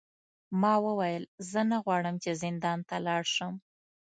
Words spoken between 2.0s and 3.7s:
چې زندان ته لاړ شم.